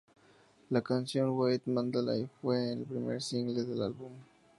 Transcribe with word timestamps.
La 0.71 0.81
canción 0.81 1.29
"Way 1.37 1.59
to 1.59 1.69
Mandalay" 1.69 2.27
fue 2.41 2.73
el 2.73 2.85
primer 2.85 3.21
single 3.21 3.65
del 3.65 3.83
álbum. 3.83 4.11